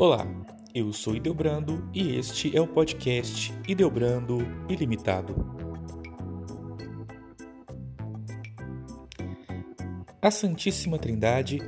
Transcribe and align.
Olá, 0.00 0.26
eu 0.74 0.94
sou 0.94 1.14
Ideobrando 1.14 1.86
e 1.92 2.16
este 2.16 2.56
é 2.56 2.58
o 2.58 2.66
podcast 2.66 3.52
Ideobrando 3.68 4.38
Ilimitado. 4.66 5.34
A 10.22 10.30
Santíssima 10.30 10.98
Trindade 10.98 11.58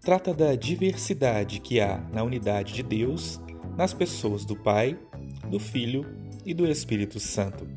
trata 0.00 0.32
da 0.32 0.54
diversidade 0.54 1.60
que 1.60 1.78
há 1.78 1.98
na 2.10 2.22
unidade 2.22 2.72
de 2.72 2.82
Deus 2.82 3.38
nas 3.76 3.92
pessoas 3.92 4.46
do 4.46 4.56
Pai, 4.56 4.98
do 5.50 5.60
Filho 5.60 6.06
e 6.42 6.54
do 6.54 6.66
Espírito 6.66 7.20
Santo. 7.20 7.68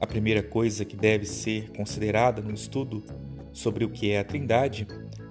A 0.00 0.06
primeira 0.06 0.42
coisa 0.42 0.84
que 0.84 0.96
deve 0.96 1.26
ser 1.26 1.70
considerada 1.76 2.42
no 2.42 2.52
estudo 2.52 3.04
sobre 3.52 3.84
o 3.84 3.90
que 3.90 4.10
é 4.10 4.18
a 4.18 4.24
Trindade 4.24 4.88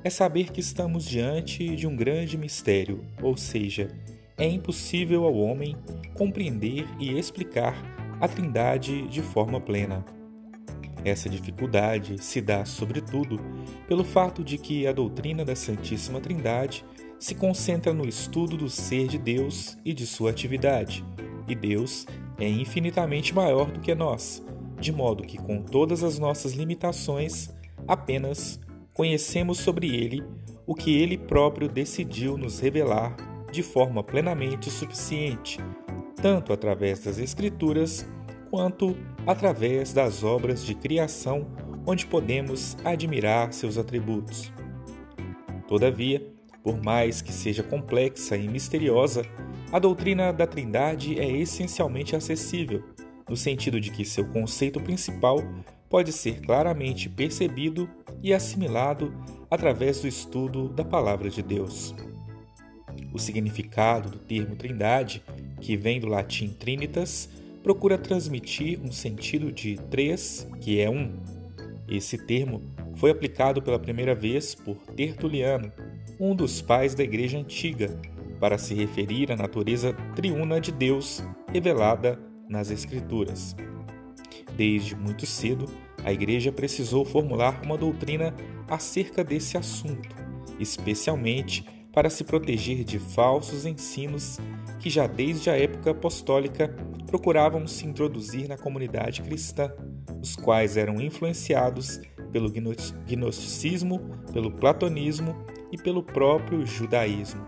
é 0.09 0.11
saber 0.11 0.51
que 0.51 0.59
estamos 0.59 1.05
diante 1.05 1.75
de 1.75 1.85
um 1.85 1.95
grande 1.95 2.35
mistério, 2.35 3.05
ou 3.21 3.37
seja, 3.37 3.89
é 4.35 4.47
impossível 4.47 5.23
ao 5.23 5.35
homem 5.35 5.75
compreender 6.15 6.87
e 6.99 7.15
explicar 7.15 7.75
a 8.19 8.27
Trindade 8.27 9.07
de 9.07 9.21
forma 9.21 9.61
plena. 9.61 10.03
Essa 11.05 11.29
dificuldade 11.29 12.17
se 12.23 12.41
dá, 12.41 12.65
sobretudo, 12.65 13.39
pelo 13.87 14.03
fato 14.03 14.43
de 14.43 14.57
que 14.57 14.87
a 14.87 14.91
doutrina 14.91 15.45
da 15.45 15.55
Santíssima 15.55 16.19
Trindade 16.19 16.83
se 17.19 17.35
concentra 17.35 17.93
no 17.93 18.07
estudo 18.07 18.57
do 18.57 18.67
ser 18.67 19.07
de 19.07 19.19
Deus 19.19 19.77
e 19.85 19.93
de 19.93 20.07
sua 20.07 20.31
atividade, 20.31 21.05
e 21.47 21.53
Deus 21.53 22.07
é 22.39 22.49
infinitamente 22.49 23.31
maior 23.35 23.69
do 23.69 23.79
que 23.79 23.93
nós, 23.93 24.43
de 24.79 24.91
modo 24.91 25.21
que, 25.21 25.37
com 25.37 25.61
todas 25.61 26.03
as 26.03 26.17
nossas 26.17 26.53
limitações, 26.53 27.49
apenas 27.87 28.59
conhecemos 28.99 29.59
sobre 29.59 29.95
ele 29.95 30.21
o 30.67 30.75
que 30.75 31.01
ele 31.01 31.17
próprio 31.17 31.69
decidiu 31.69 32.37
nos 32.37 32.59
revelar 32.59 33.15
de 33.49 33.63
forma 33.63 34.03
plenamente 34.03 34.69
suficiente, 34.69 35.57
tanto 36.21 36.51
através 36.51 37.05
das 37.05 37.17
Escrituras 37.17 38.05
quanto 38.49 38.97
através 39.25 39.93
das 39.93 40.21
obras 40.21 40.65
de 40.65 40.75
criação, 40.75 41.47
onde 41.87 42.05
podemos 42.05 42.75
admirar 42.83 43.53
seus 43.53 43.77
atributos. 43.77 44.51
Todavia, 45.65 46.21
por 46.61 46.83
mais 46.83 47.21
que 47.21 47.31
seja 47.31 47.63
complexa 47.63 48.35
e 48.35 48.49
misteriosa, 48.49 49.21
a 49.71 49.79
doutrina 49.79 50.33
da 50.33 50.45
Trindade 50.45 51.17
é 51.17 51.31
essencialmente 51.37 52.17
acessível, 52.17 52.83
no 53.29 53.37
sentido 53.37 53.79
de 53.79 53.91
que 53.91 54.03
seu 54.03 54.25
conceito 54.25 54.81
principal 54.81 55.37
pode 55.89 56.13
ser 56.13 56.41
claramente 56.41 57.09
percebido 57.09 57.89
e 58.21 58.33
assimilado 58.33 59.13
através 59.49 60.01
do 60.01 60.07
estudo 60.07 60.69
da 60.69 60.85
Palavra 60.85 61.29
de 61.29 61.41
Deus. 61.41 61.95
O 63.11 63.17
significado 63.17 64.09
do 64.09 64.19
termo 64.19 64.55
Trindade, 64.55 65.23
que 65.59 65.75
vem 65.75 65.99
do 65.99 66.07
latim 66.07 66.49
trinitas, 66.49 67.29
procura 67.63 67.97
transmitir 67.97 68.79
um 68.83 68.91
sentido 68.91 69.51
de 69.51 69.77
três, 69.89 70.47
que 70.61 70.79
é 70.79 70.89
um. 70.89 71.17
Esse 71.87 72.17
termo 72.17 72.61
foi 72.95 73.09
aplicado 73.11 73.61
pela 73.61 73.79
primeira 73.79 74.13
vez 74.13 74.53
por 74.53 74.77
Tertuliano, 74.95 75.71
um 76.19 76.35
dos 76.35 76.61
pais 76.61 76.93
da 76.93 77.03
Igreja 77.03 77.39
Antiga, 77.39 77.99
para 78.39 78.57
se 78.57 78.73
referir 78.73 79.31
à 79.31 79.35
natureza 79.35 79.93
triuna 80.15 80.61
de 80.61 80.71
Deus 80.71 81.23
revelada 81.51 82.19
nas 82.47 82.69
Escrituras. 82.71 83.55
Desde 84.59 84.93
muito 84.93 85.25
cedo, 85.25 85.67
a 86.03 86.11
Igreja 86.11 86.51
precisou 86.51 87.05
formular 87.05 87.61
uma 87.63 87.77
doutrina 87.77 88.35
acerca 88.67 89.23
desse 89.23 89.57
assunto, 89.57 90.09
especialmente 90.59 91.63
para 91.93 92.09
se 92.09 92.25
proteger 92.25 92.83
de 92.83 92.99
falsos 92.99 93.65
ensinos 93.65 94.37
que 94.77 94.89
já 94.89 95.07
desde 95.07 95.49
a 95.49 95.57
época 95.57 95.91
apostólica 95.91 96.75
procuravam 97.07 97.65
se 97.67 97.87
introduzir 97.87 98.49
na 98.49 98.57
comunidade 98.57 99.21
cristã, 99.21 99.71
os 100.21 100.35
quais 100.35 100.75
eram 100.75 100.99
influenciados 100.99 102.01
pelo 102.29 102.51
gnosticismo, 102.51 104.01
pelo 104.33 104.51
platonismo 104.51 105.37
e 105.71 105.77
pelo 105.77 106.03
próprio 106.03 106.67
judaísmo. 106.67 107.47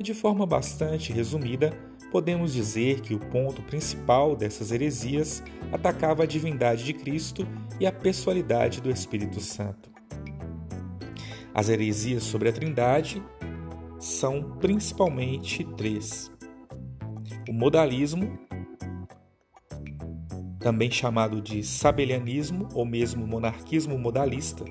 E 0.00 0.02
de 0.02 0.14
forma 0.14 0.44
bastante 0.44 1.12
resumida, 1.12 1.72
podemos 2.12 2.52
dizer 2.52 3.00
que 3.00 3.14
o 3.14 3.18
ponto 3.18 3.62
principal 3.62 4.36
dessas 4.36 4.70
heresias 4.70 5.42
atacava 5.72 6.24
a 6.24 6.26
divindade 6.26 6.84
de 6.84 6.92
Cristo 6.92 7.48
e 7.80 7.86
a 7.86 7.90
pessoalidade 7.90 8.82
do 8.82 8.90
Espírito 8.90 9.40
Santo. 9.40 9.90
As 11.54 11.70
heresias 11.70 12.22
sobre 12.22 12.50
a 12.50 12.52
Trindade 12.52 13.22
são 13.98 14.58
principalmente 14.60 15.64
três: 15.74 16.30
o 17.48 17.52
modalismo, 17.52 18.38
também 20.60 20.90
chamado 20.90 21.40
de 21.40 21.64
sabelianismo 21.64 22.68
ou 22.74 22.84
mesmo 22.84 23.26
monarquismo 23.26 23.98
modalista. 23.98 24.66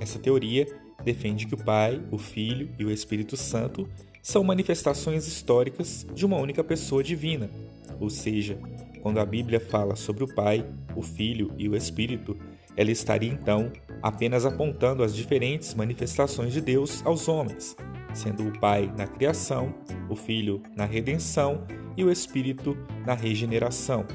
Essa 0.00 0.18
teoria 0.18 0.66
defende 1.04 1.46
que 1.46 1.54
o 1.54 1.62
Pai, 1.62 2.02
o 2.10 2.16
Filho 2.16 2.74
e 2.78 2.86
o 2.86 2.90
Espírito 2.90 3.36
Santo 3.36 3.86
são 4.22 4.44
manifestações 4.44 5.26
históricas 5.26 6.06
de 6.14 6.26
uma 6.26 6.36
única 6.36 6.62
pessoa 6.62 7.02
divina, 7.02 7.50
ou 7.98 8.10
seja, 8.10 8.58
quando 9.02 9.18
a 9.18 9.24
Bíblia 9.24 9.60
fala 9.60 9.96
sobre 9.96 10.24
o 10.24 10.34
Pai, 10.34 10.66
o 10.94 11.02
Filho 11.02 11.52
e 11.56 11.68
o 11.68 11.76
Espírito, 11.76 12.36
ela 12.76 12.90
estaria 12.90 13.30
então 13.30 13.72
apenas 14.02 14.44
apontando 14.44 15.02
as 15.02 15.14
diferentes 15.14 15.74
manifestações 15.74 16.52
de 16.52 16.60
Deus 16.60 17.04
aos 17.04 17.28
homens, 17.28 17.76
sendo 18.14 18.46
o 18.46 18.58
Pai 18.58 18.92
na 18.96 19.06
criação, 19.06 19.74
o 20.08 20.16
Filho 20.16 20.62
na 20.76 20.84
redenção 20.84 21.66
e 21.96 22.04
o 22.04 22.10
Espírito 22.10 22.76
na 23.06 23.14
regeneração. 23.14 24.06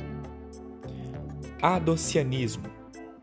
Adocianismo 1.62 2.64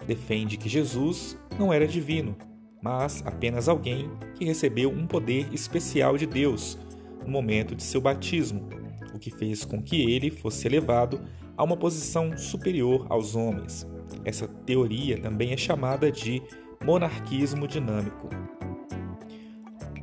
defende 0.07 0.57
que 0.57 0.69
Jesus 0.69 1.39
não 1.59 1.73
era 1.73 1.87
divino, 1.87 2.37
mas 2.83 3.23
apenas 3.25 3.69
alguém 3.69 4.11
que 4.35 4.45
recebeu 4.45 4.91
um 4.91 5.07
poder 5.07 5.47
especial 5.55 6.19
de 6.19 6.27
Deus 6.27 6.77
no 7.25 7.31
momento 7.31 7.77
de 7.77 7.83
seu 7.85 8.01
batismo, 8.01 8.69
o 9.15 9.19
que 9.19 9.31
fez 9.31 9.65
com 9.65 9.81
que 9.81 10.11
ele 10.11 10.31
fosse 10.31 10.67
elevado 10.67 11.21
a 11.57 11.63
uma 11.63 11.77
posição 11.77 12.37
superior 12.37 13.07
aos 13.09 13.37
homens. 13.37 13.87
Essa 14.25 14.49
teoria 14.49 15.19
também 15.21 15.53
é 15.53 15.57
chamada 15.57 16.11
de 16.11 16.43
monarquismo 16.85 17.69
dinâmico. 17.69 18.29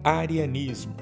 Arianismo 0.02 0.96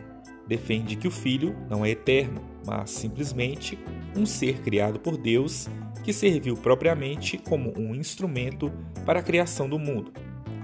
defende 0.48 0.96
que 0.96 1.08
o 1.08 1.12
Filho 1.12 1.56
não 1.70 1.86
é 1.86 1.92
eterno, 1.92 2.42
mas 2.66 2.90
simplesmente 2.90 3.78
um 4.16 4.26
ser 4.26 4.62
criado 4.62 5.00
por 5.00 5.16
Deus 5.18 5.70
que 6.04 6.12
serviu 6.12 6.56
propriamente 6.56 7.38
como 7.38 7.74
um 7.78 7.94
instrumento 7.94 8.72
para 9.06 9.20
a 9.20 9.24
criação 9.24 9.70
do 9.70 9.78
mundo. 9.78 10.12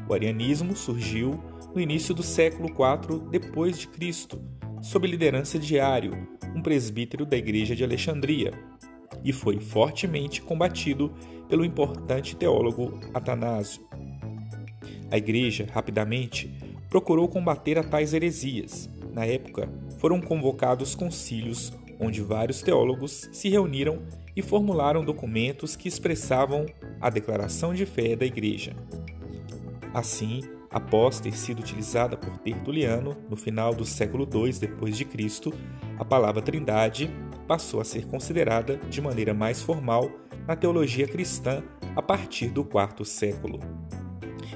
O 0.08 0.14
arianismo 0.14 0.76
surgiu 0.76 1.40
no 1.74 1.82
início 1.82 2.14
do 2.14 2.24
século 2.24 2.70
IV 2.70 3.30
depois 3.30 3.80
de 3.80 3.88
Cristo, 3.88 4.42
sob 4.82 5.08
liderança 5.08 5.58
de 5.58 5.80
Ario, 5.80 6.28
um 6.56 6.62
presbítero 6.62 7.26
da 7.26 7.38
Igreja 7.38 7.76
de 7.76 7.84
Alexandria, 7.84 8.54
e 9.24 9.32
foi 9.32 9.60
fortemente 9.60 10.42
combatido 10.42 11.12
pelo 11.48 11.64
importante 11.64 12.36
teólogo 12.36 13.00
Atanásio. 13.14 13.82
A 15.10 15.18
Igreja, 15.18 15.68
rapidamente, 15.72 16.52
procurou 16.90 17.28
combater 17.28 17.78
a 17.78 17.84
tais 17.84 18.14
heresias. 18.14 18.90
Na 19.14 19.26
época, 19.26 19.70
foram 20.00 20.20
convocados 20.20 20.96
concílios 20.96 21.72
onde 22.00 22.22
vários 22.22 22.62
teólogos 22.62 23.30
se 23.32 23.50
reuniram 23.50 24.02
e 24.36 24.42
formularam 24.42 25.06
documentos 25.06 25.76
que 25.76 25.88
expressavam 25.88 26.66
a 27.00 27.10
declaração 27.10 27.74
de 27.74 27.86
fé 27.86 28.16
da 28.16 28.26
Igreja. 28.26 28.76
Assim, 29.94 30.42
após 30.72 31.20
ter 31.20 31.38
sido 31.38 31.60
utilizada 31.60 32.18
por 32.18 32.38
Tertuliano 32.40 33.16
no 33.30 33.38
final 33.38 33.76
do 33.76 33.86
século 33.86 34.28
II 34.34 34.52
depois 34.54 34.98
de 34.98 35.06
Cristo, 35.06 35.54
a 36.00 36.04
palavra 36.04 36.42
Trindade 36.42 37.10
passou 37.48 37.80
a 37.80 37.84
ser 37.84 38.08
considerada 38.08 38.78
de 38.90 39.00
maneira 39.00 39.34
mais 39.34 39.62
formal 39.62 40.10
na 40.48 40.56
teologia 40.56 41.08
cristã 41.08 41.64
a 41.96 42.02
partir 42.02 42.50
do 42.50 42.66
quarto 42.66 43.06
século. 43.06 43.60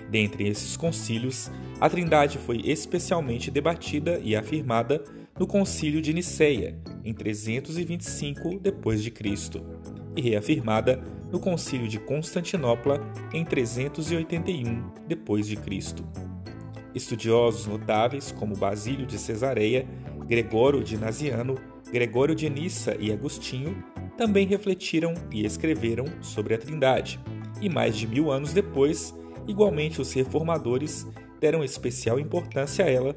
Dentre 0.10 0.48
esses 0.48 0.76
concílios, 0.76 1.52
a 1.80 1.88
Trindade 1.88 2.40
foi 2.40 2.62
especialmente 2.66 3.52
debatida 3.52 4.20
e 4.24 4.36
afirmada 4.36 5.04
no 5.38 5.46
Concílio 5.46 6.02
de 6.02 6.14
Nicéia, 6.14 6.80
em 7.04 7.14
325 7.14 8.60
depois 8.60 9.04
de 9.04 9.12
Cristo, 9.12 9.64
e 10.16 10.22
reafirmada 10.22 11.04
no 11.32 11.40
Concílio 11.40 11.88
de 11.88 12.00
Constantinopla 12.00 13.02
em 13.34 13.44
381 13.44 14.92
d.C. 15.08 16.04
Estudiosos 16.96 17.68
notáveis 17.68 18.32
como 18.32 18.56
Basílio 18.56 19.06
de 19.06 19.18
Cesareia, 19.18 19.88
Gregório 20.26 20.84
de 20.84 20.98
Naziano, 20.98 21.56
Gregório 21.92 22.36
de 22.36 22.50
Nissa 22.50 22.96
e 23.00 23.12
Agostinho 23.12 23.84
também 24.18 24.48
refletiram 24.48 25.14
e 25.32 25.46
escreveram 25.46 26.06
sobre 26.22 26.56
a 26.56 26.58
Trindade, 26.58 27.20
e 27.62 27.70
mais 27.70 27.96
de 27.96 28.08
mil 28.08 28.32
anos 28.32 28.52
depois, 28.52 29.16
igualmente 29.48 30.02
os 30.02 30.12
reformadores 30.12 31.08
deram 31.40 31.64
especial 31.64 32.20
importância 32.20 32.84
a 32.84 32.90
ela, 32.90 33.16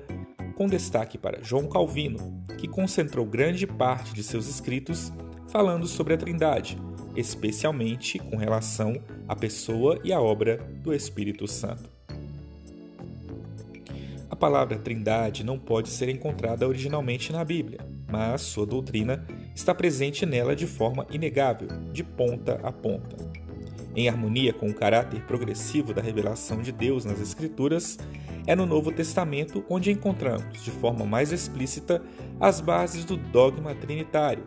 com 0.55 0.67
destaque 0.67 1.17
para 1.17 1.43
João 1.43 1.67
Calvino, 1.67 2.45
que 2.59 2.69
concentrou 2.69 3.25
grande 3.25 3.67
parte 3.67 4.12
de 4.12 4.23
seus 4.23 4.47
escritos 4.47 5.11
falando 5.49 5.87
sobre 5.87 6.15
a 6.15 6.17
Trindade, 6.19 6.79
especialmente 7.17 8.19
com 8.19 8.37
relação 8.37 9.01
à 9.29 9.35
pessoa 9.35 9.99
e 10.05 10.12
à 10.12 10.21
obra 10.21 10.59
do 10.83 10.93
Espírito 10.95 11.47
Santo. 11.47 11.89
A 14.31 14.37
palavra 14.37 14.79
Trindade 14.79 15.45
não 15.45 15.59
pode 15.59 15.89
ser 15.89 16.09
encontrada 16.09 16.67
originalmente 16.67 17.33
na 17.33 17.45
Bíblia, 17.45 17.81
mas 18.09 18.43
sua 18.43 18.65
doutrina 18.65 19.27
está 19.55 19.75
presente 19.75 20.25
nela 20.25 20.55
de 20.55 20.67
forma 20.67 21.07
inegável, 21.11 21.69
de 21.93 22.05
ponta 22.05 22.61
a 22.62 22.71
ponta. 22.71 23.17
Em 23.95 24.09
harmonia 24.09 24.53
com 24.53 24.69
o 24.69 24.75
caráter 24.75 25.21
progressivo 25.23 25.93
da 25.93 26.01
revelação 26.01 26.62
de 26.62 26.71
Deus 26.71 27.05
nas 27.05 27.21
Escrituras, 27.21 27.99
é 28.47 28.55
no 28.55 28.65
Novo 28.65 28.93
Testamento 28.93 29.65
onde 29.69 29.91
encontramos, 29.91 30.62
de 30.62 30.71
forma 30.71 31.05
mais 31.05 31.33
explícita, 31.33 32.01
as 32.39 32.61
bases 32.61 33.05
do 33.05 33.17
dogma 33.17 33.75
trinitário, 33.75 34.45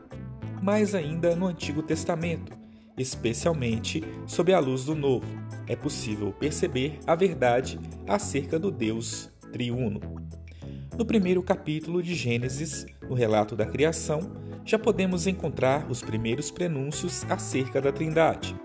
mais 0.64 0.96
ainda 0.96 1.36
no 1.36 1.46
Antigo 1.46 1.84
Testamento, 1.84 2.58
especialmente 2.98 4.02
sob 4.26 4.54
a 4.54 4.60
luz 4.60 4.86
do 4.86 4.96
Novo, 4.96 5.28
é 5.68 5.76
possível 5.76 6.32
perceber 6.32 7.00
a 7.06 7.16
verdade 7.16 7.78
acerca 8.08 8.58
do 8.58 8.72
Deus 8.72 9.30
triuno. 9.52 10.00
No 10.98 11.06
primeiro 11.06 11.44
capítulo 11.44 12.02
de 12.02 12.16
Gênesis, 12.16 12.86
no 13.10 13.14
relato 13.14 13.58
da 13.58 13.66
criação, 13.66 14.22
já 14.64 14.80
podemos 14.80 15.28
encontrar 15.28 15.86
os 15.92 16.02
primeiros 16.02 16.50
prenúncios 16.50 17.26
acerca 17.30 17.82
da 17.82 17.92
Trindade. 17.92 18.56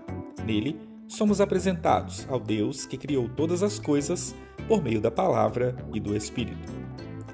Nele, 0.45 0.79
somos 1.05 1.41
apresentados 1.41 2.25
ao 2.29 2.39
Deus 2.39 2.85
que 2.85 2.97
criou 2.97 3.27
todas 3.27 3.61
as 3.61 3.77
coisas 3.77 4.33
por 4.69 4.81
meio 4.81 5.01
da 5.01 5.11
palavra 5.11 5.75
e 5.93 5.99
do 5.99 6.15
Espírito. 6.15 6.71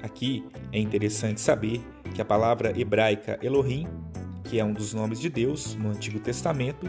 Aqui 0.02 0.44
é 0.72 0.80
interessante 0.80 1.40
saber 1.40 1.80
que 2.12 2.20
a 2.20 2.24
palavra 2.24 2.72
hebraica 2.76 3.38
Elohim 3.42 3.86
que 4.48 4.60
é 4.60 4.64
um 4.64 4.72
dos 4.72 4.94
nomes 4.94 5.20
de 5.20 5.28
Deus 5.28 5.74
no 5.74 5.90
Antigo 5.90 6.20
Testamento, 6.20 6.86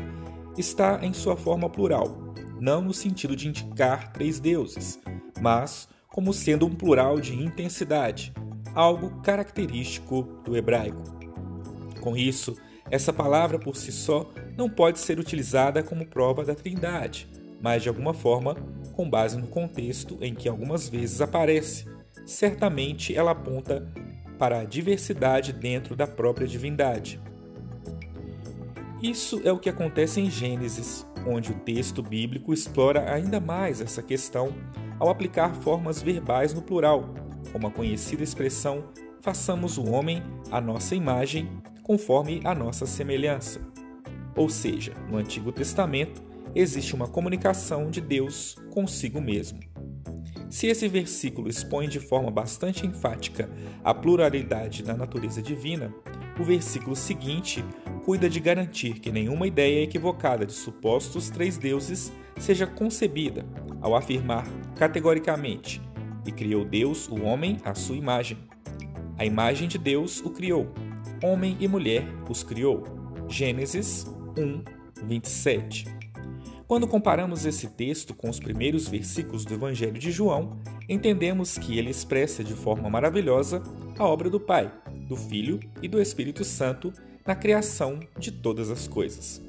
está 0.57 0.99
em 1.03 1.13
sua 1.13 1.35
forma 1.35 1.69
plural, 1.69 2.33
não 2.59 2.81
no 2.81 2.93
sentido 2.93 3.35
de 3.35 3.47
indicar 3.47 4.11
três 4.11 4.39
deuses, 4.39 4.99
mas 5.41 5.89
como 6.07 6.33
sendo 6.33 6.65
um 6.65 6.73
plural 6.73 7.19
de 7.19 7.35
intensidade, 7.35 8.33
algo 8.73 9.21
característico 9.21 10.23
do 10.43 10.55
hebraico. 10.55 11.03
Com 11.99 12.15
isso, 12.15 12.55
essa 12.89 13.11
palavra 13.11 13.59
por 13.59 13.75
si 13.75 13.91
só 13.91 14.31
não 14.55 14.69
pode 14.69 14.99
ser 14.99 15.19
utilizada 15.19 15.83
como 15.83 16.05
prova 16.05 16.45
da 16.45 16.55
Trindade, 16.55 17.27
mas 17.61 17.83
de 17.83 17.89
alguma 17.89 18.13
forma, 18.13 18.55
com 18.93 19.09
base 19.09 19.37
no 19.37 19.47
contexto 19.47 20.17
em 20.21 20.33
que 20.33 20.47
algumas 20.47 20.87
vezes 20.87 21.21
aparece, 21.21 21.85
certamente 22.25 23.15
ela 23.15 23.31
aponta 23.31 23.91
para 24.37 24.59
a 24.59 24.63
diversidade 24.63 25.51
dentro 25.51 25.95
da 25.95 26.05
própria 26.05 26.47
divindade. 26.47 27.19
Isso 29.01 29.39
é 29.43 29.51
o 29.51 29.59
que 29.59 29.69
acontece 29.69 30.19
em 30.19 30.29
Gênesis, 30.29 31.05
onde 31.27 31.51
o 31.51 31.55
texto 31.55 32.01
bíblico 32.01 32.51
explora 32.51 33.13
ainda 33.13 33.39
mais 33.39 33.79
essa 33.79 34.01
questão 34.01 34.51
ao 34.99 35.09
aplicar 35.09 35.53
formas 35.53 36.01
verbais 36.01 36.51
no 36.51 36.63
plural, 36.63 37.13
como 37.51 37.67
a 37.67 37.71
conhecida 37.71 38.23
expressão 38.23 38.85
façamos 39.21 39.77
o 39.77 39.87
homem 39.87 40.23
à 40.49 40.59
nossa 40.59 40.95
imagem, 40.95 41.47
conforme 41.83 42.41
a 42.43 42.55
nossa 42.55 42.87
semelhança. 42.87 43.61
Ou 44.35 44.49
seja, 44.49 44.93
no 45.07 45.17
Antigo 45.17 45.51
Testamento 45.51 46.23
existe 46.55 46.95
uma 46.95 47.07
comunicação 47.07 47.91
de 47.91 48.01
Deus 48.01 48.55
consigo 48.71 49.21
mesmo. 49.21 49.59
Se 50.49 50.65
esse 50.67 50.87
versículo 50.87 51.49
expõe 51.49 51.87
de 51.87 51.99
forma 51.99 52.31
bastante 52.31 52.87
enfática 52.87 53.47
a 53.83 53.93
pluralidade 53.93 54.81
da 54.81 54.95
natureza 54.95 55.41
divina, 55.41 55.93
o 56.39 56.43
versículo 56.43 56.95
seguinte 56.95 57.63
cuida 58.07 58.29
de 58.29 58.39
garantir 58.39 59.01
que 59.01 59.11
nenhuma 59.11 59.45
ideia 59.45 59.83
equivocada 59.83 60.45
de 60.45 60.53
supostos 60.53 61.29
três 61.29 61.57
deuses 61.57 62.09
seja 62.37 62.65
concebida 62.65 63.45
ao 63.81 63.97
afirmar 63.97 64.47
categoricamente: 64.77 65.81
E 66.25 66.31
criou 66.31 66.63
Deus 66.63 67.09
o 67.09 67.21
homem 67.21 67.57
à 67.65 67.75
sua 67.75 67.97
imagem. 67.97 68.37
A 69.17 69.25
imagem 69.25 69.67
de 69.67 69.77
Deus 69.77 70.21
o 70.21 70.29
criou, 70.29 70.73
homem 71.21 71.57
e 71.59 71.67
mulher 71.67 72.07
os 72.29 72.43
criou. 72.43 72.85
Gênesis 73.27 74.05
1, 74.37 74.63
27. 75.05 75.87
Quando 76.65 76.87
comparamos 76.87 77.45
esse 77.45 77.67
texto 77.67 78.13
com 78.13 78.29
os 78.29 78.39
primeiros 78.39 78.87
versículos 78.87 79.43
do 79.43 79.53
Evangelho 79.53 79.99
de 79.99 80.11
João, 80.11 80.61
entendemos 80.87 81.57
que 81.57 81.77
ele 81.77 81.89
expressa 81.89 82.41
de 82.41 82.53
forma 82.53 82.89
maravilhosa 82.89 83.61
a 83.99 84.05
obra 84.05 84.29
do 84.29 84.39
Pai, 84.39 84.71
do 85.09 85.17
Filho 85.17 85.59
e 85.81 85.89
do 85.89 86.01
Espírito 86.01 86.45
Santo 86.45 86.93
na 87.27 87.35
criação 87.35 87.99
de 88.17 88.31
todas 88.31 88.71
as 88.71 88.87
coisas. 88.87 89.41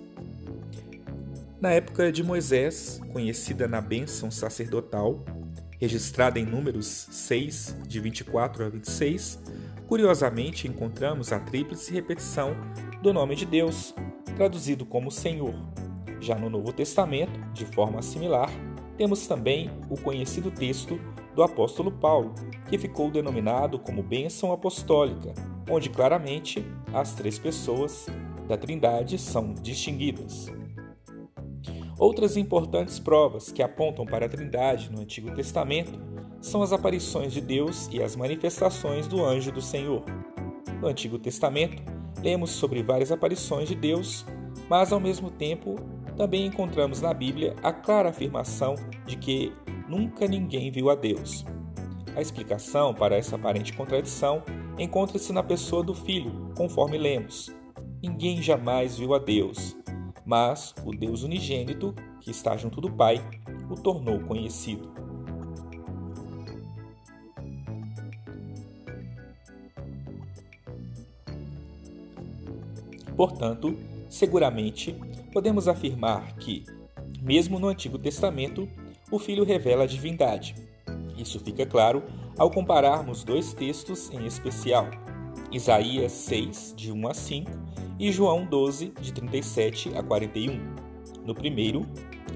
Na 1.61 1.71
época 1.71 2.11
de 2.11 2.25
Moisés, 2.25 3.01
conhecida 3.13 3.69
na 3.69 3.81
bênção 3.81 4.33
sacerdotal, 4.33 5.25
registrada 5.81 6.41
em 6.41 6.45
Números 6.45 7.07
6, 7.13 7.77
de 7.87 8.01
24 8.01 8.65
a 8.65 8.69
26, 8.69 9.39
curiosamente 9.87 10.67
encontramos 10.67 11.33
a 11.33 11.39
tríplice 11.39 11.93
repetição 11.93 12.57
do 13.01 13.13
nome 13.13 13.37
de 13.37 13.47
Deus, 13.47 13.95
traduzido 14.37 14.85
como 14.85 15.09
Senhor. 15.09 15.55
Já 16.21 16.35
no 16.35 16.51
Novo 16.51 16.73
Testamento, 16.73 17.39
de 17.55 17.65
forma 17.65 18.03
similar, 18.03 18.51
temos 18.97 19.29
também 19.29 19.71
o 19.89 19.97
conhecido 19.97 20.51
texto 20.51 21.01
do 21.33 21.45
apóstolo 21.45 21.93
Paulo, 21.93 22.35
que 22.69 22.77
ficou 22.77 23.09
denominado 23.09 23.79
como 23.79 24.03
bênção 24.03 24.53
apostólica, 24.53 25.33
onde 25.69 25.91
claramente 25.91 26.65
as 26.93 27.15
três 27.15 27.38
pessoas 27.38 28.06
da 28.47 28.56
Trindade 28.56 29.19
são 29.19 29.53
distinguidas. 29.55 30.50
Outras 31.99 32.37
importantes 32.37 32.99
provas 32.99 33.50
que 33.50 33.62
apontam 33.62 34.06
para 34.06 34.26
a 34.26 34.29
Trindade 34.29 34.91
no 34.91 35.00
Antigo 35.00 35.35
Testamento 35.35 35.99
são 36.41 36.62
as 36.62 36.73
aparições 36.73 37.32
de 37.32 37.41
Deus 37.41 37.88
e 37.93 38.03
as 38.03 38.15
manifestações 38.15 39.09
do 39.09 39.25
anjo 39.25 39.50
do 39.50 39.61
Senhor. 39.61 40.05
No 40.81 40.87
Antigo 40.87 41.19
Testamento, 41.19 41.82
lemos 42.23 42.50
sobre 42.50 42.82
várias 42.82 43.11
aparições 43.11 43.69
de 43.69 43.75
Deus, 43.75 44.25
mas 44.69 44.93
ao 44.93 45.00
mesmo 45.00 45.31
tempo 45.31 45.75
também 46.17 46.46
encontramos 46.46 47.01
na 47.01 47.13
Bíblia 47.13 47.55
a 47.63 47.72
clara 47.72 48.10
afirmação 48.10 48.77
de 49.05 49.17
que 49.17 49.53
nunca 49.89 50.27
ninguém 50.27 50.70
viu 50.70 50.91
a 50.91 50.94
Deus. 50.94 51.44
A 52.15 52.20
explicação 52.20 52.94
para 52.94 53.17
essa 53.17 53.37
aparente 53.37 53.72
contradição 53.72 54.43
encontra-se 54.79 55.32
na 55.32 55.43
pessoa 55.43 55.82
do 55.82 55.94
Filho, 55.94 56.53
conforme 56.56 56.97
lemos. 56.97 57.53
Ninguém 58.01 58.41
jamais 58.41 58.97
viu 58.97 59.13
a 59.13 59.19
Deus, 59.19 59.77
mas 60.25 60.75
o 60.85 60.93
Deus 60.93 61.25
unigênito, 61.25 61.94
que 62.20 62.31
está 62.31 62.56
junto 62.56 62.81
do 62.81 62.91
Pai, 62.91 63.20
o 63.69 63.75
tornou 63.75 64.20
conhecido. 64.20 64.93
Portanto, 73.17 73.77
seguramente 74.08 74.94
podemos 75.32 75.67
afirmar 75.67 76.37
que, 76.37 76.65
mesmo 77.20 77.58
no 77.58 77.67
Antigo 77.67 77.99
Testamento, 77.99 78.69
o 79.11 79.19
Filho 79.19 79.43
revela 79.43 79.82
a 79.82 79.87
divindade, 79.89 80.55
isso 81.19 81.41
fica 81.41 81.67
claro 81.67 82.03
ao 82.39 82.51
compararmos 82.51 83.25
dois 83.25 83.53
textos 83.53 84.10
em 84.13 84.25
especial, 84.27 84.89
Isaías 85.51 86.13
6, 86.13 86.75
de 86.77 86.93
1 86.93 87.08
a 87.08 87.15
5 87.15 87.51
e 87.98 88.13
João 88.13 88.44
12, 88.44 88.93
de 89.01 89.13
37 89.13 89.96
a 89.96 90.03
41. 90.03 90.60
No 91.25 91.34
primeiro, 91.34 91.87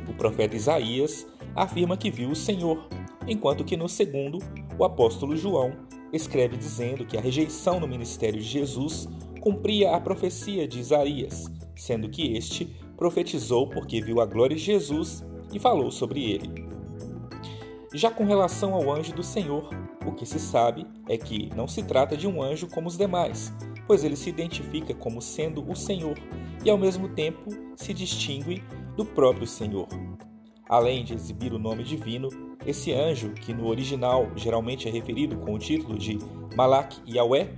o 0.09 0.13
profeta 0.15 0.57
Isaías 0.57 1.27
afirma 1.55 1.97
que 1.97 2.11
viu 2.11 2.31
o 2.31 2.37
Senhor, 2.37 2.89
enquanto 3.27 3.65
que 3.65 3.77
no 3.77 3.89
segundo, 3.89 4.39
o 4.79 4.85
apóstolo 4.85 5.37
João 5.37 5.73
escreve 6.13 6.57
dizendo 6.57 7.07
que 7.07 7.17
a 7.17 7.21
rejeição 7.21 7.79
no 7.79 7.87
ministério 7.87 8.41
de 8.41 8.47
Jesus 8.47 9.09
cumpria 9.41 9.95
a 9.95 10.01
profecia 10.01 10.67
de 10.67 10.81
Isaías, 10.81 11.51
sendo 11.75 12.09
que 12.09 12.37
este 12.37 12.77
profetizou 12.97 13.67
porque 13.67 14.01
viu 14.01 14.21
a 14.21 14.27
glória 14.27 14.57
de 14.57 14.63
Jesus 14.63 15.25
e 15.53 15.59
falou 15.59 15.91
sobre 15.91 16.25
ele. 16.31 16.73
Já 17.95 18.11
com 18.11 18.25
relação 18.25 18.75
ao 18.75 18.91
anjo 18.91 19.13
do 19.13 19.23
Senhor, 19.23 19.69
o 20.07 20.13
que 20.13 20.25
se 20.25 20.39
sabe 20.39 20.87
é 21.07 21.19
que 21.19 21.51
não 21.55 21.69
se 21.69 21.83
trata 21.83 22.17
de 22.17 22.27
um 22.27 22.43
anjo 22.43 22.67
como 22.67 22.89
os 22.89 22.97
demais, 22.97 23.53
pois 23.87 24.03
ele 24.03 24.17
se 24.17 24.31
identifica 24.31 24.95
como 24.95 25.21
sendo 25.21 25.63
o 25.71 25.77
Senhor 25.77 26.19
e 26.65 26.71
ao 26.71 26.79
mesmo 26.79 27.11
tempo 27.11 27.51
se 27.77 27.93
distingue 27.93 28.65
do 28.97 29.05
próprio 29.05 29.47
Senhor. 29.47 29.87
Além 30.67 31.05
de 31.05 31.13
exibir 31.13 31.53
o 31.53 31.59
nome 31.59 31.85
divino, 31.85 32.31
esse 32.67 32.95
anjo, 32.95 33.35
que 33.35 33.53
no 33.53 33.67
original 33.67 34.31
geralmente 34.37 34.89
é 34.89 34.91
referido 34.91 35.37
com 35.37 35.53
o 35.53 35.59
título 35.59 35.99
de 35.99 36.19
Malak 36.57 36.97
Yahweh, 37.07 37.51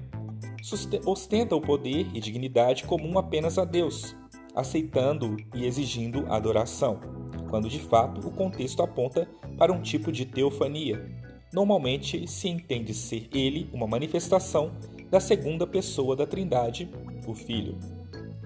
ostenta 1.07 1.55
o 1.55 1.61
poder 1.61 2.09
e 2.13 2.19
dignidade 2.19 2.83
comum 2.85 3.19
apenas 3.19 3.57
a 3.57 3.65
Deus, 3.65 4.17
aceitando 4.53 5.37
e 5.55 5.65
exigindo 5.65 6.27
adoração 6.29 7.15
quando 7.55 7.69
de 7.69 7.79
fato 7.79 8.27
o 8.27 8.33
contexto 8.33 8.83
aponta 8.83 9.29
para 9.57 9.73
um 9.73 9.81
tipo 9.81 10.11
de 10.11 10.25
teofania, 10.25 11.05
normalmente 11.53 12.27
se 12.27 12.49
entende 12.49 12.93
ser 12.93 13.29
ele 13.33 13.69
uma 13.73 13.87
manifestação 13.87 14.73
da 15.11 15.21
segunda 15.21 15.67
pessoa 15.67 16.17
da 16.17 16.27
Trindade, 16.27 16.91
o 17.27 17.35
Filho. 17.35 17.79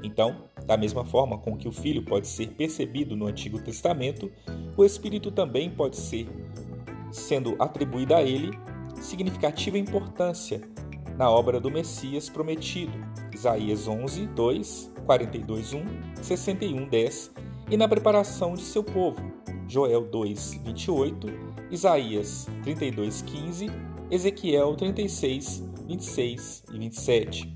Então, 0.03 0.45
da 0.67 0.77
mesma 0.77 1.05
forma 1.05 1.39
com 1.39 1.57
que 1.57 1.67
o 1.67 1.73
Filho 1.73 2.05
pode 2.05 2.29
ser 2.29 2.49
percebido 2.49 3.17
no 3.17 3.27
Antigo 3.27 3.59
Testamento, 3.61 4.31
o 4.77 4.85
Espírito 4.85 5.31
também 5.31 5.71
pode 5.71 5.97
ser, 5.97 6.29
sendo 7.11 7.57
atribuída 7.59 8.19
a 8.19 8.23
ele, 8.23 8.51
significativa 9.01 9.79
importância 9.79 10.61
na 11.17 11.31
obra 11.31 11.59
do 11.59 11.71
Messias 11.71 12.29
prometido, 12.29 12.93
Isaías 13.35 13.89
11, 13.89 14.27
2, 14.27 14.93
42, 15.05 15.73
1, 15.73 15.85
61, 16.23 16.89
10, 16.89 17.33
e 17.71 17.77
na 17.77 17.89
preparação 17.89 18.55
de 18.55 18.63
seu 18.63 18.85
povo, 18.85 19.21
Joel 19.69 20.07
2, 20.07 20.63
28, 20.65 21.27
Isaías 21.71 22.49
32, 22.63 23.21
15, 23.21 23.67
Ezequiel 24.11 24.75
36, 24.75 25.63
26 25.87 26.65
e 26.73 26.79
27. 26.79 27.55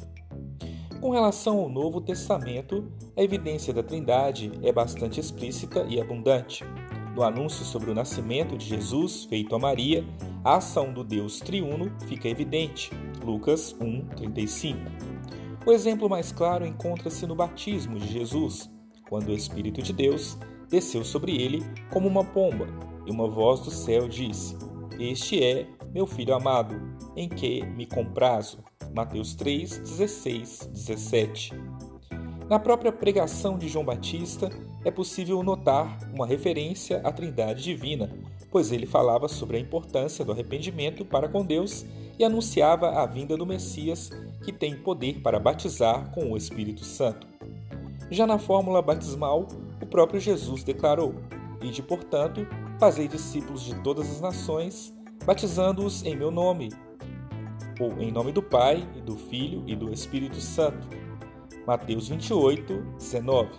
Com 1.00 1.08
relação 1.08 1.58
ao 1.58 1.70
Novo 1.70 2.02
Testamento, 2.02 2.92
a 3.16 3.22
evidência 3.22 3.72
da 3.72 3.82
Trindade 3.82 4.52
é 4.62 4.70
bastante 4.70 5.18
explícita 5.18 5.86
e 5.88 5.98
abundante. 5.98 6.64
No 7.16 7.22
anúncio 7.22 7.64
sobre 7.64 7.90
o 7.90 7.94
nascimento 7.94 8.58
de 8.58 8.66
Jesus 8.66 9.24
feito 9.24 9.56
a 9.56 9.58
Maria, 9.58 10.04
a 10.44 10.56
ação 10.56 10.92
do 10.92 11.02
Deus 11.02 11.40
triuno 11.40 11.90
fica 12.06 12.28
evidente. 12.28 12.90
Lucas 13.24 13.74
1:35. 13.80 14.76
O 15.64 15.72
exemplo 15.72 16.10
mais 16.10 16.30
claro 16.30 16.66
encontra-se 16.66 17.26
no 17.26 17.34
batismo 17.34 17.98
de 17.98 18.06
Jesus, 18.06 18.70
quando 19.08 19.28
o 19.28 19.34
Espírito 19.34 19.80
de 19.80 19.92
Deus 19.92 20.36
desceu 20.72 21.04
sobre 21.04 21.36
ele 21.36 21.62
como 21.90 22.08
uma 22.08 22.24
pomba, 22.24 22.66
e 23.06 23.10
uma 23.10 23.28
voz 23.28 23.60
do 23.60 23.70
céu 23.70 24.08
disse: 24.08 24.56
Este 24.98 25.44
é 25.44 25.66
meu 25.92 26.06
filho 26.06 26.34
amado, 26.34 26.74
em 27.14 27.28
que 27.28 27.62
me 27.62 27.84
comprazo. 27.84 28.58
Mateus 28.94 29.34
3, 29.34 29.78
16, 29.78 30.70
17. 30.72 31.52
Na 32.48 32.58
própria 32.58 32.92
pregação 32.92 33.56
de 33.56 33.68
João 33.68 33.84
Batista 33.84 34.50
é 34.84 34.90
possível 34.90 35.42
notar 35.42 35.98
uma 36.12 36.26
referência 36.26 37.00
à 37.04 37.12
Trindade 37.12 37.62
Divina, 37.62 38.10
pois 38.50 38.72
ele 38.72 38.86
falava 38.86 39.28
sobre 39.28 39.56
a 39.56 39.60
importância 39.60 40.24
do 40.24 40.32
arrependimento 40.32 41.04
para 41.04 41.28
com 41.28 41.44
Deus 41.44 41.86
e 42.18 42.24
anunciava 42.24 42.90
a 42.90 43.06
vinda 43.06 43.36
do 43.36 43.46
Messias, 43.46 44.10
que 44.44 44.52
tem 44.52 44.76
poder 44.76 45.20
para 45.20 45.40
batizar 45.40 46.10
com 46.10 46.32
o 46.32 46.36
Espírito 46.36 46.84
Santo. 46.84 47.26
Já 48.10 48.26
na 48.26 48.38
fórmula 48.38 48.82
batismal, 48.82 49.48
o 49.82 49.86
próprio 49.86 50.20
Jesus 50.20 50.62
declarou: 50.62 51.14
Ide, 51.60 51.82
portanto, 51.82 52.46
fazei 52.78 53.08
discípulos 53.08 53.62
de 53.62 53.74
todas 53.82 54.08
as 54.08 54.20
nações, 54.20 54.94
batizando-os 55.26 56.04
em 56.04 56.16
meu 56.16 56.30
nome, 56.30 56.70
ou 57.80 58.00
em 58.00 58.12
nome 58.12 58.32
do 58.32 58.42
Pai, 58.42 58.88
e 58.96 59.00
do 59.00 59.16
Filho 59.16 59.64
e 59.66 59.74
do 59.74 59.92
Espírito 59.92 60.40
Santo. 60.40 60.88
Mateus 61.66 62.08
28, 62.08 62.74
19. 62.98 63.50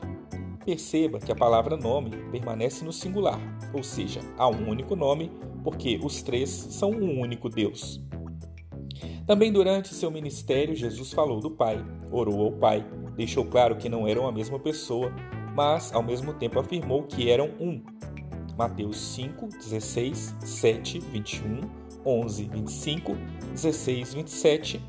Perceba 0.65 1.19
que 1.19 1.31
a 1.31 1.35
palavra 1.35 1.75
nome 1.75 2.11
permanece 2.31 2.85
no 2.85 2.93
singular, 2.93 3.39
ou 3.73 3.83
seja, 3.83 4.21
há 4.37 4.47
um 4.47 4.69
único 4.69 4.95
nome, 4.95 5.29
porque 5.61 5.99
os 6.01 6.21
três 6.21 6.49
são 6.49 6.91
um 6.91 7.19
único 7.19 7.49
Deus. 7.49 8.01
Também 9.27 9.51
durante 9.51 9.93
seu 9.93 10.11
ministério, 10.11 10.75
Jesus 10.75 11.11
falou 11.11 11.39
do 11.39 11.51
Pai, 11.51 11.83
orou 12.11 12.45
ao 12.45 12.51
Pai, 12.51 12.85
deixou 13.15 13.45
claro 13.45 13.75
que 13.77 13.89
não 13.89 14.07
eram 14.07 14.27
a 14.27 14.31
mesma 14.31 14.59
pessoa, 14.59 15.13
mas 15.53 15.93
ao 15.93 16.03
mesmo 16.03 16.33
tempo 16.33 16.59
afirmou 16.59 17.03
que 17.03 17.29
eram 17.29 17.51
um. 17.59 17.81
Mateus 18.57 18.97
5, 19.15 19.47
16, 19.47 20.35
7, 20.39 20.99
21, 20.99 21.61
11, 22.05 22.43
25, 22.45 23.15
16, 23.53 24.13
27 24.13 24.81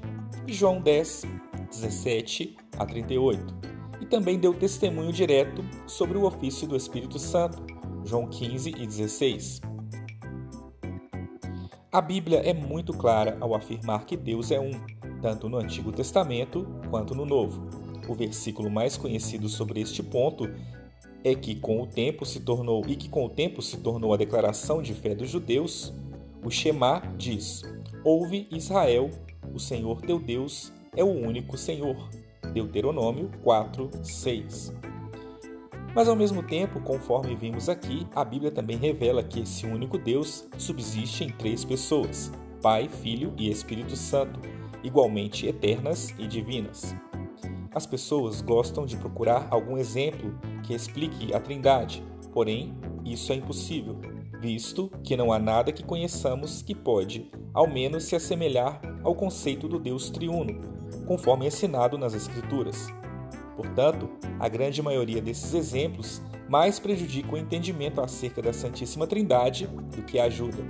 e 0.47 0.53
João 0.53 0.81
10, 0.81 1.25
17 1.71 2.57
a 2.79 2.85
38. 2.85 3.55
E 4.01 4.07
também 4.07 4.39
deu 4.39 4.53
testemunho 4.53 5.13
direto 5.13 5.65
sobre 5.87 6.19
o 6.19 6.25
ofício 6.25 6.67
do 6.67 6.77
Espírito 6.77 7.19
Santo, 7.19 7.65
João 8.05 8.27
15 8.27 8.71
e 8.71 8.87
16. 8.87 9.61
A 11.91 12.01
Bíblia 12.01 12.41
é 12.41 12.53
muito 12.53 12.93
clara 12.93 13.37
ao 13.41 13.55
afirmar 13.55 14.05
que 14.05 14.17
Deus 14.17 14.51
é 14.51 14.59
um, 14.59 14.73
tanto 15.23 15.49
no 15.49 15.59
Antigo 15.59 15.93
Testamento 15.93 16.67
quanto 16.91 17.15
no 17.15 17.25
Novo. 17.25 17.84
O 18.09 18.15
versículo 18.15 18.71
mais 18.71 18.97
conhecido 18.97 19.49
sobre 19.49 19.81
este 19.81 20.03
ponto 20.03 20.49
é 21.23 21.35
que 21.35 21.55
com 21.55 21.81
o 21.81 21.87
tempo 21.87 22.27
se 22.27 22.41
tornou 22.41 22.85
e 22.87 22.97
que 22.97 23.09
com 23.09 23.25
o 23.25 23.31
tempo 23.31 23.63
se 23.63 23.79
tornou 23.79 24.13
a 24.13 24.17
declaração 24.17 24.83
de 24.83 24.93
fé 24.93 25.15
dos 25.15 25.31
judeus, 25.31 25.93
o 26.45 26.51
Shema 26.51 27.03
diz: 27.17 27.63
Ouve 28.05 28.47
Israel, 28.51 29.11
o 29.55 29.59
Senhor 29.59 30.03
teu 30.03 30.19
Deus 30.19 30.71
é 30.95 31.03
o 31.03 31.09
único 31.09 31.57
Senhor. 31.57 31.97
Deuteronômio 32.53 33.31
4, 33.43 33.91
6. 34.03 34.73
Mas 35.95 36.09
ao 36.09 36.17
mesmo 36.17 36.43
tempo, 36.43 36.81
conforme 36.81 37.35
vimos 37.35 37.69
aqui, 37.69 38.07
a 38.15 38.25
Bíblia 38.25 38.51
também 38.51 38.77
revela 38.77 39.23
que 39.23 39.41
esse 39.41 39.65
único 39.65 39.97
Deus 39.97 40.47
subsiste 40.59 41.25
em 41.25 41.31
três 41.31 41.65
pessoas: 41.65 42.31
Pai, 42.61 42.89
Filho 42.89 43.33
e 43.39 43.51
Espírito 43.51 43.97
Santo, 43.97 44.41
igualmente 44.83 45.47
eternas 45.47 46.13
e 46.19 46.27
divinas. 46.27 46.95
As 47.75 47.87
pessoas 47.87 48.41
gostam 48.41 48.87
de 48.87 48.97
procurar 48.97 49.49
algum 49.51 49.77
exemplo 49.77 50.39
que 50.63 50.73
explique 50.73 51.35
a 51.35 51.41
Trindade, 51.41 52.05
porém, 52.33 52.73
isso 53.05 53.33
é 53.33 53.35
impossível, 53.35 53.99
visto 54.41 54.93
que 55.03 55.17
não 55.17 55.33
há 55.33 55.41
nada 55.41 55.73
que 55.73 55.83
conheçamos 55.83 56.63
que 56.63 56.75
pode, 56.75 57.33
ao 57.53 57.67
menos, 57.67 58.05
se 58.05 58.15
assemelhar 58.15 58.81
ao 59.03 59.15
conceito 59.15 59.67
do 59.67 59.81
Deus 59.81 60.09
triuno, 60.09 60.61
conforme 61.05 61.47
ensinado 61.47 61.99
nas 61.99 62.15
Escrituras. 62.15 62.87
Portanto, 63.57 64.09
a 64.39 64.49
grande 64.49 64.81
maioria 64.81 65.21
desses 65.21 65.53
exemplos 65.53 66.23
mais 66.49 66.79
prejudica 66.79 67.35
o 67.35 67.39
entendimento 67.39 68.01
acerca 68.01 68.41
da 68.41 68.53
Santíssima 68.53 69.07
Trindade 69.07 69.67
do 69.67 70.03
que 70.03 70.21
ajuda. 70.21 70.63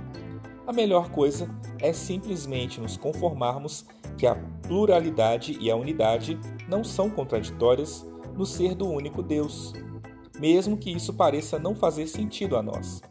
A 0.65 0.73
melhor 0.73 1.09
coisa 1.09 1.47
é 1.79 1.93
simplesmente 1.93 2.81
nos 2.81 2.97
conformarmos 2.97 3.85
que 4.17 4.25
a 4.25 4.35
pluralidade 4.63 5.57
e 5.59 5.69
a 5.69 5.75
unidade 5.75 6.39
não 6.67 6.83
são 6.83 7.09
contraditórias 7.09 8.05
no 8.35 8.45
ser 8.45 8.75
do 8.75 8.87
único 8.87 9.21
Deus, 9.21 9.73
mesmo 10.39 10.77
que 10.77 10.91
isso 10.91 11.13
pareça 11.13 11.57
não 11.57 11.75
fazer 11.75 12.07
sentido 12.07 12.57
a 12.57 12.63
nós. 12.63 13.01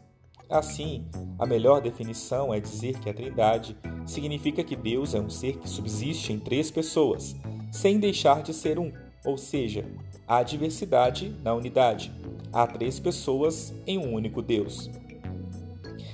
Assim, 0.49 1.05
a 1.39 1.45
melhor 1.45 1.81
definição 1.81 2.53
é 2.53 2.59
dizer 2.59 2.99
que 2.99 3.09
a 3.09 3.13
Trindade 3.13 3.75
significa 4.05 4.63
que 4.63 4.75
Deus 4.75 5.15
é 5.15 5.19
um 5.19 5.29
ser 5.29 5.57
que 5.57 5.67
subsiste 5.67 6.31
em 6.31 6.39
três 6.39 6.69
pessoas, 6.69 7.35
sem 7.71 7.99
deixar 7.99 8.43
de 8.43 8.53
ser 8.53 8.77
um, 8.77 8.91
ou 9.25 9.37
seja, 9.37 9.85
há 10.27 10.43
diversidade 10.43 11.35
na 11.43 11.53
unidade. 11.53 12.11
Há 12.53 12.67
três 12.67 12.99
pessoas 12.99 13.73
em 13.87 13.97
um 13.97 14.13
único 14.13 14.41
Deus. 14.41 14.89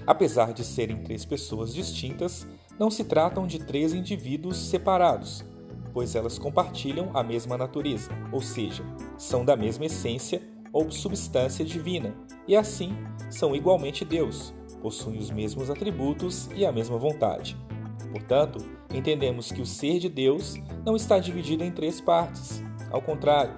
Apesar 0.07 0.53
de 0.53 0.63
serem 0.63 1.03
três 1.03 1.25
pessoas 1.25 1.73
distintas, 1.73 2.47
não 2.79 2.89
se 2.89 3.03
tratam 3.03 3.45
de 3.45 3.59
três 3.59 3.93
indivíduos 3.93 4.57
separados, 4.57 5.43
pois 5.93 6.15
elas 6.15 6.37
compartilham 6.37 7.09
a 7.13 7.23
mesma 7.23 7.57
natureza, 7.57 8.11
ou 8.31 8.41
seja, 8.41 8.83
são 9.17 9.43
da 9.43 9.55
mesma 9.55 9.85
essência 9.85 10.41
ou 10.73 10.89
substância 10.89 11.65
divina, 11.65 12.15
e 12.47 12.55
assim 12.55 12.93
são 13.29 13.55
igualmente 13.55 14.05
Deus, 14.05 14.53
possuem 14.81 15.19
os 15.19 15.29
mesmos 15.29 15.69
atributos 15.69 16.49
e 16.55 16.65
a 16.65 16.71
mesma 16.71 16.97
vontade. 16.97 17.57
Portanto, 18.11 18.59
entendemos 18.93 19.51
que 19.51 19.61
o 19.61 19.65
ser 19.65 19.99
de 19.99 20.09
Deus 20.09 20.55
não 20.85 20.95
está 20.95 21.19
dividido 21.19 21.63
em 21.63 21.71
três 21.71 22.01
partes. 22.01 22.61
Ao 22.89 23.01
contrário, 23.01 23.57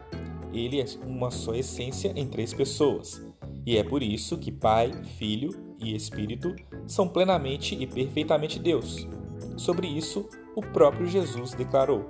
ele 0.54 0.80
é 0.80 0.86
uma 1.06 1.32
só 1.32 1.56
essência 1.56 2.14
em 2.16 2.28
três 2.28 2.54
pessoas. 2.54 3.22
E 3.66 3.78
é 3.78 3.84
por 3.84 4.04
isso 4.04 4.38
que 4.38 4.52
Pai, 4.52 4.92
Filho 5.18 5.50
e 5.80 5.96
Espírito 5.96 6.56
são 6.86 7.08
plenamente 7.08 7.76
e 7.76 7.88
perfeitamente 7.88 8.60
Deus. 8.60 9.08
Sobre 9.56 9.88
isso, 9.88 10.28
o 10.56 10.62
próprio 10.62 11.08
Jesus 11.08 11.54
declarou: 11.54 12.10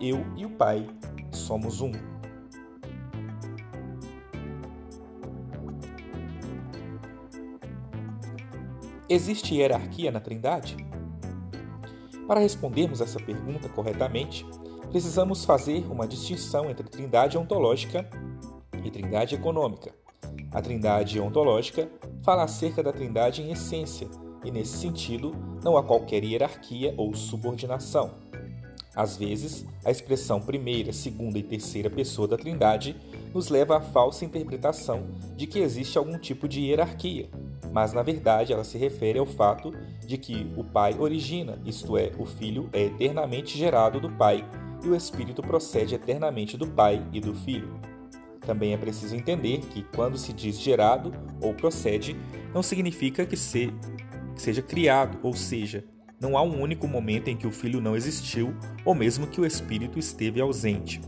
Eu 0.00 0.24
e 0.36 0.44
o 0.44 0.50
Pai 0.50 0.88
somos 1.32 1.80
um. 1.80 1.92
Existe 9.08 9.54
hierarquia 9.54 10.10
na 10.10 10.18
Trindade? 10.18 10.76
Para 12.26 12.40
respondermos 12.40 13.02
essa 13.02 13.20
pergunta 13.20 13.68
corretamente, 13.68 14.46
precisamos 14.90 15.44
fazer 15.44 15.84
uma 15.90 16.06
distinção 16.06 16.70
entre 16.70 16.88
trindade 16.88 17.36
ontológica 17.36 18.08
e 18.82 18.90
trindade 18.90 19.34
econômica. 19.34 19.92
A 20.50 20.62
trindade 20.62 21.20
ontológica 21.20 21.88
fala 22.22 22.44
acerca 22.44 22.82
da 22.82 22.92
trindade 22.92 23.42
em 23.42 23.52
essência, 23.52 24.08
e 24.44 24.50
nesse 24.50 24.76
sentido 24.78 25.34
não 25.62 25.76
há 25.76 25.82
qualquer 25.82 26.22
hierarquia 26.22 26.94
ou 26.96 27.14
subordinação. 27.14 28.12
Às 28.94 29.16
vezes, 29.16 29.66
a 29.84 29.90
expressão 29.90 30.40
primeira, 30.40 30.92
segunda 30.92 31.38
e 31.38 31.42
terceira 31.42 31.90
pessoa 31.90 32.28
da 32.28 32.36
trindade 32.36 32.94
nos 33.34 33.48
leva 33.48 33.78
à 33.78 33.80
falsa 33.80 34.24
interpretação 34.24 35.04
de 35.36 35.46
que 35.46 35.58
existe 35.58 35.98
algum 35.98 36.16
tipo 36.16 36.46
de 36.46 36.60
hierarquia, 36.60 37.28
mas 37.72 37.92
na 37.92 38.02
verdade 38.02 38.52
ela 38.52 38.62
se 38.62 38.78
refere 38.78 39.18
ao 39.18 39.26
fato 39.26 39.72
de 40.06 40.16
que 40.16 40.46
o 40.56 40.62
Pai 40.62 40.94
origina, 40.96 41.58
isto 41.66 41.98
é, 41.98 42.12
o 42.16 42.24
Filho 42.24 42.68
é 42.72 42.84
eternamente 42.84 43.58
gerado 43.58 43.98
do 43.98 44.08
Pai 44.10 44.48
e 44.84 44.88
o 44.88 44.94
Espírito 44.94 45.42
procede 45.42 45.96
eternamente 45.96 46.56
do 46.56 46.68
Pai 46.68 47.04
e 47.12 47.20
do 47.20 47.34
Filho. 47.34 47.80
Também 48.46 48.74
é 48.74 48.76
preciso 48.76 49.16
entender 49.16 49.60
que, 49.60 49.82
quando 49.94 50.18
se 50.18 50.32
diz 50.32 50.60
gerado 50.60 51.12
ou 51.40 51.54
procede, 51.54 52.14
não 52.52 52.62
significa 52.62 53.24
que, 53.24 53.36
se, 53.36 53.72
seja 54.36 54.62
criado, 54.62 55.18
ou 55.22 55.32
seja, 55.32 55.84
não 56.20 56.36
há 56.36 56.42
um 56.42 56.60
único 56.60 56.86
momento 56.86 57.28
em 57.28 57.36
que 57.36 57.46
o 57.46 57.52
Filho 57.52 57.80
não 57.80 57.96
existiu 57.96 58.54
ou 58.84 58.94
mesmo 58.94 59.26
que 59.26 59.40
o 59.40 59.46
Espírito 59.46 59.98
esteve 59.98 60.40
ausente. 60.40 61.00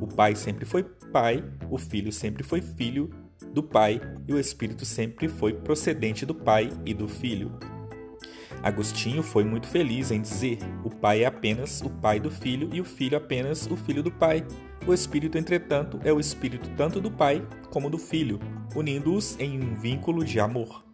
O 0.00 0.06
Pai 0.06 0.34
sempre 0.34 0.64
foi 0.64 0.82
Pai, 1.12 1.44
o 1.70 1.78
Filho 1.78 2.10
sempre 2.10 2.42
foi 2.42 2.60
Filho 2.60 3.10
do 3.52 3.62
Pai 3.62 4.00
e 4.26 4.32
o 4.32 4.38
Espírito 4.38 4.84
sempre 4.84 5.28
foi 5.28 5.52
procedente 5.52 6.24
do 6.24 6.34
Pai 6.34 6.70
e 6.86 6.94
do 6.94 7.06
Filho. 7.06 7.52
Agostinho 8.62 9.22
foi 9.22 9.44
muito 9.44 9.66
feliz 9.66 10.10
em 10.10 10.20
dizer: 10.20 10.58
o 10.84 10.90
Pai 10.90 11.24
é 11.24 11.26
apenas 11.26 11.82
o 11.82 11.90
Pai 11.90 12.20
do 12.20 12.30
Filho 12.30 12.70
e 12.72 12.80
o 12.80 12.84
Filho 12.84 13.16
apenas 13.16 13.66
o 13.66 13.76
Filho 13.76 14.02
do 14.02 14.10
Pai. 14.10 14.46
O 14.86 14.94
Espírito, 14.94 15.36
entretanto, 15.36 16.00
é 16.04 16.12
o 16.12 16.20
Espírito 16.20 16.70
tanto 16.76 17.00
do 17.00 17.10
Pai 17.10 17.46
como 17.70 17.90
do 17.90 17.98
Filho, 17.98 18.38
unindo-os 18.74 19.38
em 19.38 19.60
um 19.60 19.74
vínculo 19.74 20.24
de 20.24 20.38
amor. 20.38 20.91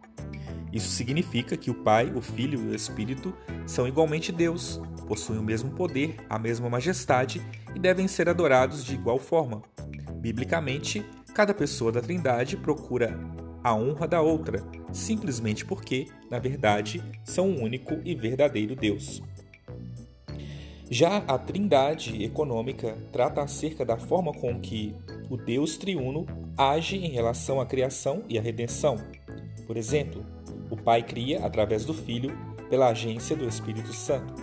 Isso 0.71 0.89
significa 0.89 1.57
que 1.57 1.71
o 1.71 1.73
Pai, 1.73 2.11
o 2.15 2.21
Filho 2.21 2.59
e 2.61 2.67
o 2.67 2.75
Espírito 2.75 3.33
são 3.65 3.87
igualmente 3.87 4.31
Deus, 4.31 4.79
possuem 5.07 5.39
o 5.39 5.43
mesmo 5.43 5.71
poder, 5.71 6.17
a 6.29 6.37
mesma 6.37 6.69
majestade 6.69 7.41
e 7.75 7.79
devem 7.79 8.07
ser 8.07 8.29
adorados 8.29 8.85
de 8.85 8.93
igual 8.93 9.17
forma. 9.17 9.61
Biblicamente, 10.15 11.03
cada 11.33 11.53
pessoa 11.53 11.91
da 11.91 12.01
Trindade 12.01 12.57
procura 12.57 13.17
a 13.63 13.73
honra 13.73 14.07
da 14.07 14.21
outra, 14.21 14.63
simplesmente 14.91 15.65
porque, 15.65 16.07
na 16.29 16.39
verdade, 16.39 17.03
são 17.23 17.49
um 17.49 17.63
único 17.63 17.99
e 18.05 18.13
verdadeiro 18.15 18.75
Deus. 18.75 19.21
Já 20.89 21.17
a 21.27 21.37
Trindade 21.37 22.23
econômica 22.23 22.97
trata 23.11 23.41
acerca 23.41 23.85
da 23.85 23.97
forma 23.97 24.33
com 24.33 24.59
que 24.59 24.95
o 25.29 25.37
Deus 25.37 25.77
triuno 25.77 26.25
age 26.57 26.97
em 26.97 27.09
relação 27.09 27.61
à 27.61 27.65
criação 27.65 28.23
e 28.27 28.39
à 28.39 28.41
redenção. 28.41 28.97
Por 29.67 29.77
exemplo, 29.77 30.25
Pai 30.89 31.03
cria 31.03 31.45
através 31.45 31.85
do 31.85 31.93
Filho 31.93 32.35
pela 32.67 32.87
agência 32.87 33.35
do 33.35 33.47
Espírito 33.47 33.93
Santo. 33.93 34.33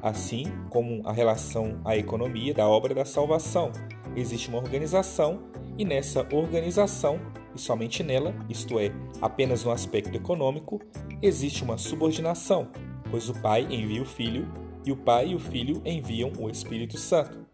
Assim 0.00 0.44
como 0.70 1.02
a 1.04 1.12
relação 1.12 1.80
à 1.84 1.96
economia 1.96 2.54
da 2.54 2.68
obra 2.68 2.94
da 2.94 3.04
salvação, 3.04 3.72
existe 4.14 4.48
uma 4.48 4.58
organização 4.58 5.40
e 5.76 5.84
nessa 5.84 6.24
organização 6.32 7.18
e 7.52 7.60
somente 7.60 8.04
nela, 8.04 8.32
isto 8.48 8.78
é, 8.78 8.92
apenas 9.20 9.64
no 9.64 9.72
aspecto 9.72 10.16
econômico, 10.16 10.80
existe 11.20 11.64
uma 11.64 11.76
subordinação, 11.76 12.68
pois 13.10 13.28
o 13.28 13.34
Pai 13.42 13.66
envia 13.68 14.00
o 14.00 14.06
Filho 14.06 14.46
e 14.84 14.92
o 14.92 14.96
Pai 14.96 15.30
e 15.30 15.34
o 15.34 15.40
Filho 15.40 15.82
enviam 15.84 16.30
o 16.38 16.48
Espírito 16.48 16.96
Santo. 16.98 17.44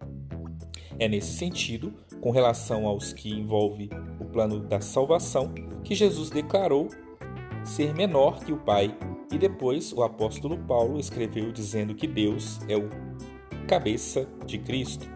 É 0.99 1.09
nesse 1.09 1.39
sentido, 1.39 1.95
com 2.21 2.31
relação 2.31 2.87
aos 2.87 3.15
que 3.15 3.31
envolve 3.31 3.89
o 4.21 4.27
plano 4.27 4.61
da 4.61 4.83
salvação, 4.83 5.55
que 5.83 5.95
Jesus 5.95 6.29
declarou 6.29 6.91
ser 7.65 7.95
menor 7.95 8.45
que 8.45 8.53
o 8.53 8.59
Pai, 8.59 8.97
e 9.31 9.39
depois 9.39 9.93
o 9.93 10.03
apóstolo 10.03 10.59
Paulo 10.59 10.99
escreveu 10.99 11.53
dizendo 11.53 11.95
que 11.95 12.07
Deus 12.07 12.61
é 12.69 12.77
o 12.77 12.89
cabeça 13.67 14.29
de 14.45 14.59
Cristo. 14.59 15.07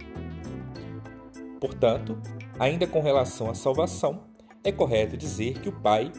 Portanto, 1.60 2.18
ainda 2.58 2.86
com 2.86 3.00
relação 3.00 3.50
à 3.50 3.54
salvação, 3.54 4.24
é 4.64 4.72
correto 4.72 5.16
dizer 5.16 5.60
que 5.60 5.68
o 5.68 5.80
Pai 5.80 6.10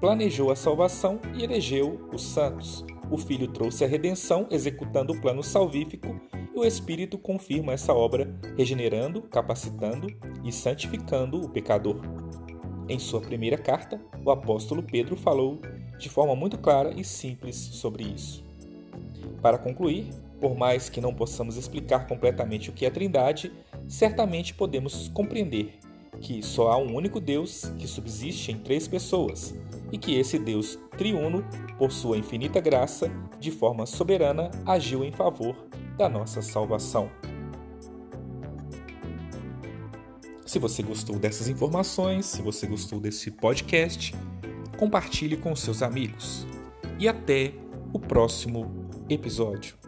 planejou 0.00 0.50
a 0.50 0.56
salvação 0.56 1.20
e 1.34 1.44
elegeu 1.44 2.08
os 2.12 2.22
santos. 2.22 2.84
O 3.10 3.18
Filho 3.18 3.48
trouxe 3.48 3.84
a 3.84 3.88
redenção, 3.88 4.46
executando 4.50 5.12
o 5.12 5.20
plano 5.20 5.42
salvífico, 5.42 6.20
e 6.54 6.58
o 6.58 6.64
Espírito 6.64 7.18
confirma 7.18 7.72
essa 7.72 7.92
obra, 7.92 8.34
regenerando, 8.56 9.22
capacitando 9.22 10.06
e 10.42 10.50
santificando 10.50 11.40
o 11.40 11.48
pecador. 11.48 12.00
Em 12.88 12.98
sua 12.98 13.20
primeira 13.20 13.56
carta, 13.56 14.00
o 14.24 14.30
apóstolo 14.30 14.82
Pedro 14.82 15.16
falou 15.16 15.60
de 15.98 16.08
forma 16.08 16.36
muito 16.36 16.58
clara 16.58 16.92
e 16.94 17.02
simples 17.02 17.56
sobre 17.56 18.04
isso. 18.04 18.44
Para 19.40 19.56
concluir, 19.56 20.10
por 20.40 20.56
mais 20.56 20.88
que 20.90 21.00
não 21.00 21.14
possamos 21.14 21.56
explicar 21.56 22.06
completamente 22.06 22.68
o 22.68 22.72
que 22.72 22.84
é 22.84 22.90
Trindade, 22.90 23.52
certamente 23.88 24.52
podemos 24.52 25.08
compreender 25.08 25.78
que 26.20 26.42
só 26.42 26.70
há 26.70 26.76
um 26.76 26.94
único 26.94 27.20
Deus 27.20 27.72
que 27.78 27.86
subsiste 27.86 28.52
em 28.52 28.58
três 28.58 28.86
pessoas 28.86 29.54
e 29.90 29.98
que 29.98 30.18
esse 30.18 30.38
Deus 30.38 30.78
triuno, 30.96 31.44
por 31.78 31.90
sua 31.90 32.18
infinita 32.18 32.60
graça, 32.60 33.10
de 33.40 33.50
forma 33.50 33.86
soberana, 33.86 34.50
agiu 34.66 35.04
em 35.04 35.12
favor 35.12 35.56
da 35.96 36.08
nossa 36.08 36.42
salvação. 36.42 37.10
Se 40.54 40.60
você 40.60 40.84
gostou 40.84 41.18
dessas 41.18 41.48
informações, 41.48 42.26
se 42.26 42.40
você 42.40 42.64
gostou 42.64 43.00
desse 43.00 43.28
podcast, 43.28 44.14
compartilhe 44.78 45.36
com 45.36 45.56
seus 45.56 45.82
amigos. 45.82 46.46
E 46.96 47.08
até 47.08 47.52
o 47.92 47.98
próximo 47.98 48.88
episódio. 49.10 49.83